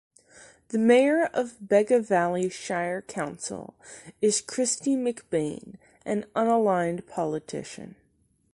[0.69, 3.75] The Mayor of Bega Valley Shire Council
[4.19, 5.75] is Kristy McBain,
[6.07, 7.95] an unaligned politician.